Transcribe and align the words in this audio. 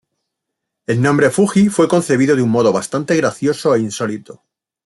El 0.87 0.99
nombre 0.99 1.29
"fuji" 1.29 1.69
fue 1.69 1.87
concebido 1.87 2.35
de 2.35 2.41
un 2.41 2.49
modo 2.49 2.73
bastante 2.73 3.15
gracioso 3.15 3.75
e 3.75 3.81
insólito. 3.81 4.41